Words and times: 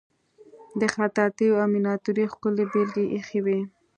د 0.79 0.81
خطاطی 0.93 1.47
او 1.59 1.65
میناتوری 1.73 2.25
ښکلې 2.31 2.63
بیلګې 2.71 3.03
ایښې 3.13 3.39
وې. 3.45 3.59